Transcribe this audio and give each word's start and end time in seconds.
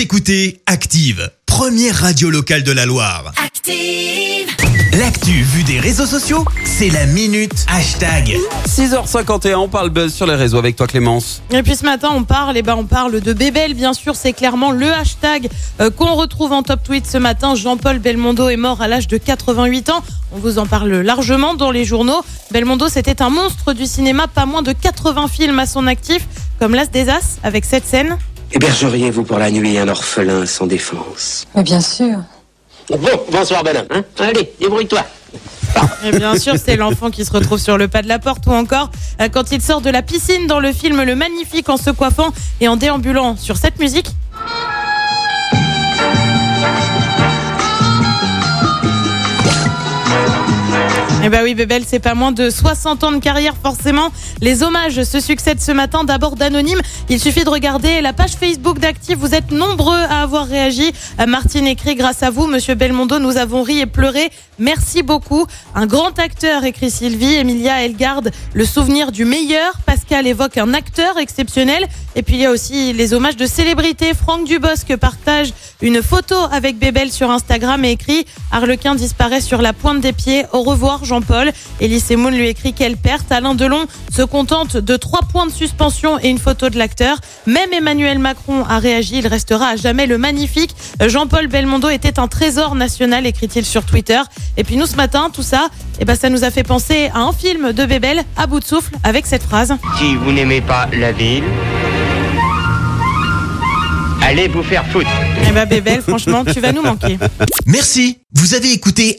Vous 0.00 0.04
écoutez 0.04 0.62
Active, 0.64 1.30
première 1.44 1.94
radio 1.94 2.30
locale 2.30 2.62
de 2.62 2.72
la 2.72 2.86
Loire. 2.86 3.32
Active. 3.36 4.48
L'actu 4.98 5.42
vue 5.42 5.62
des 5.62 5.78
réseaux 5.78 6.06
sociaux, 6.06 6.46
c'est 6.64 6.88
la 6.88 7.04
minute 7.04 7.66
hashtag. 7.68 8.34
6h51, 8.66 9.56
on 9.56 9.68
parle 9.68 9.90
buzz 9.90 10.14
sur 10.14 10.26
les 10.26 10.36
réseaux 10.36 10.56
avec 10.56 10.76
toi 10.76 10.86
Clémence. 10.86 11.42
Et 11.50 11.62
puis 11.62 11.76
ce 11.76 11.84
matin, 11.84 12.08
on 12.14 12.24
parle, 12.24 12.56
eh 12.56 12.62
ben, 12.62 12.76
on 12.76 12.86
parle 12.86 13.20
de 13.20 13.32
Bébel, 13.34 13.74
bien 13.74 13.92
sûr, 13.92 14.16
c'est 14.16 14.32
clairement 14.32 14.70
le 14.70 14.90
hashtag 14.90 15.50
euh, 15.82 15.90
qu'on 15.90 16.14
retrouve 16.14 16.52
en 16.52 16.62
top 16.62 16.82
tweet 16.82 17.06
ce 17.06 17.18
matin. 17.18 17.54
Jean-Paul 17.54 17.98
Belmondo 17.98 18.48
est 18.48 18.56
mort 18.56 18.80
à 18.80 18.88
l'âge 18.88 19.06
de 19.06 19.18
88 19.18 19.90
ans. 19.90 20.02
On 20.32 20.38
vous 20.38 20.58
en 20.58 20.64
parle 20.64 20.92
largement 21.02 21.52
dans 21.52 21.70
les 21.70 21.84
journaux. 21.84 22.24
Belmondo, 22.52 22.88
c'était 22.88 23.20
un 23.20 23.28
monstre 23.28 23.74
du 23.74 23.84
cinéma, 23.84 24.28
pas 24.28 24.46
moins 24.46 24.62
de 24.62 24.72
80 24.72 25.28
films 25.28 25.58
à 25.58 25.66
son 25.66 25.86
actif, 25.86 26.26
comme 26.58 26.74
L'As 26.74 26.86
des 26.86 27.10
As, 27.10 27.38
avec 27.42 27.66
cette 27.66 27.86
scène. 27.86 28.16
Hébergeriez-vous 28.52 29.22
pour 29.22 29.38
la 29.38 29.50
nuit 29.50 29.78
un 29.78 29.88
orphelin 29.88 30.44
sans 30.44 30.66
défense 30.66 31.46
Mais 31.54 31.62
bien 31.62 31.80
sûr. 31.80 32.18
Bon, 32.90 32.98
bonsoir 33.30 33.62
bonhomme. 33.62 33.86
Hein 33.90 34.02
Allez, 34.18 34.52
débrouille-toi. 34.58 35.04
Et 36.04 36.10
bien 36.10 36.36
sûr, 36.36 36.54
c'est 36.62 36.76
l'enfant 36.76 37.10
qui 37.10 37.24
se 37.24 37.32
retrouve 37.32 37.60
sur 37.60 37.78
le 37.78 37.86
pas 37.86 38.02
de 38.02 38.08
la 38.08 38.18
porte 38.18 38.46
ou 38.46 38.50
encore 38.50 38.90
euh, 39.20 39.28
quand 39.28 39.52
il 39.52 39.62
sort 39.62 39.80
de 39.80 39.90
la 39.90 40.02
piscine 40.02 40.48
dans 40.48 40.58
le 40.58 40.72
film 40.72 41.00
Le 41.02 41.14
Magnifique 41.14 41.68
en 41.68 41.76
se 41.76 41.90
coiffant 41.90 42.32
et 42.60 42.66
en 42.66 42.76
déambulant 42.76 43.36
sur 43.36 43.56
cette 43.56 43.78
musique. 43.78 44.08
Eh 51.30 51.32
ben 51.32 51.44
oui, 51.44 51.54
Bébel, 51.54 51.84
c'est 51.86 52.00
pas 52.00 52.14
moins 52.14 52.32
de 52.32 52.50
60 52.50 53.04
ans 53.04 53.12
de 53.12 53.18
carrière, 53.18 53.54
forcément. 53.62 54.10
Les 54.40 54.64
hommages 54.64 55.04
se 55.04 55.20
succèdent 55.20 55.60
ce 55.60 55.70
matin, 55.70 56.02
d'abord 56.02 56.34
d'anonymes. 56.34 56.80
Il 57.08 57.20
suffit 57.20 57.44
de 57.44 57.48
regarder 57.48 58.00
la 58.00 58.12
page 58.12 58.32
Facebook 58.32 58.80
d'Active. 58.80 59.16
Vous 59.16 59.32
êtes 59.32 59.52
nombreux 59.52 60.00
à 60.10 60.22
avoir 60.22 60.48
réagi. 60.48 60.90
Euh, 61.20 61.26
Martine 61.26 61.68
écrit, 61.68 61.94
grâce 61.94 62.24
à 62.24 62.30
vous, 62.30 62.48
Monsieur 62.48 62.74
Belmondo, 62.74 63.20
nous 63.20 63.36
avons 63.36 63.62
ri 63.62 63.78
et 63.78 63.86
pleuré. 63.86 64.32
Merci 64.58 65.04
beaucoup. 65.04 65.46
Un 65.76 65.86
grand 65.86 66.18
acteur, 66.18 66.64
écrit 66.64 66.90
Sylvie. 66.90 67.34
Emilia, 67.34 67.80
elle 67.84 67.94
garde 67.94 68.32
le 68.52 68.64
souvenir 68.64 69.12
du 69.12 69.24
meilleur. 69.24 69.74
Pascal 69.86 70.26
évoque 70.26 70.58
un 70.58 70.74
acteur 70.74 71.16
exceptionnel. 71.16 71.86
Et 72.16 72.22
puis 72.22 72.34
il 72.34 72.40
y 72.40 72.46
a 72.46 72.50
aussi 72.50 72.92
les 72.92 73.14
hommages 73.14 73.36
de 73.36 73.46
célébrités. 73.46 74.14
Franck 74.14 74.46
Dubosc 74.46 74.96
partage 74.96 75.52
une 75.80 76.02
photo 76.02 76.34
avec 76.50 76.78
Bébel 76.78 77.10
sur 77.12 77.30
Instagram 77.30 77.84
et 77.84 77.92
écrit 77.92 78.26
Harlequin 78.50 78.96
disparaît 78.96 79.40
sur 79.40 79.62
la 79.62 79.72
pointe 79.72 80.00
des 80.00 80.12
pieds. 80.12 80.44
Au 80.52 80.62
revoir 80.62 81.04
Jean-Paul. 81.20 81.52
Elise 81.80 82.10
Moon 82.12 82.30
lui 82.30 82.48
écrit 82.48 82.72
quelle 82.72 82.96
perte. 82.96 83.30
Alain 83.30 83.54
Delon 83.54 83.84
se 84.14 84.22
contente 84.22 84.76
de 84.76 84.96
trois 84.96 85.20
points 85.20 85.46
de 85.46 85.52
suspension 85.52 86.18
et 86.18 86.28
une 86.28 86.38
photo 86.38 86.70
de 86.70 86.78
l'acteur. 86.78 87.18
Même 87.46 87.72
Emmanuel 87.72 88.18
Macron 88.18 88.64
a 88.64 88.78
réagi. 88.78 89.18
Il 89.18 89.26
restera 89.26 89.68
à 89.68 89.76
jamais 89.76 90.06
le 90.06 90.18
magnifique. 90.18 90.74
Jean-Paul 91.04 91.46
Belmondo 91.48 91.88
était 91.88 92.18
un 92.18 92.28
trésor 92.28 92.74
national, 92.74 93.26
écrit-il 93.26 93.66
sur 93.66 93.84
Twitter. 93.84 94.20
Et 94.56 94.64
puis 94.64 94.76
nous 94.76 94.86
ce 94.86 94.96
matin, 94.96 95.30
tout 95.32 95.42
ça, 95.42 95.68
eh 96.00 96.04
ben, 96.04 96.14
ça 96.14 96.30
nous 96.30 96.44
a 96.44 96.50
fait 96.50 96.62
penser 96.62 97.10
à 97.14 97.20
un 97.20 97.32
film 97.32 97.72
de 97.72 97.84
Bébel 97.84 98.22
à 98.36 98.46
bout 98.46 98.60
de 98.60 98.64
souffle 98.64 98.94
avec 99.04 99.26
cette 99.26 99.42
phrase. 99.42 99.74
Si 99.98 100.14
vous 100.16 100.32
n'aimez 100.32 100.60
pas 100.62 100.88
la 100.92 101.12
ville, 101.12 101.44
allez 104.22 104.48
vous 104.48 104.62
faire 104.62 104.86
foutre. 104.86 105.10
Eh 105.46 105.52
ben 105.52 105.68
Bébel, 105.68 106.00
franchement, 106.00 106.44
tu 106.44 106.60
vas 106.60 106.72
nous 106.72 106.82
manquer. 106.82 107.18
Merci. 107.66 108.18
Vous 108.32 108.54
avez 108.54 108.72
écouté 108.72 109.18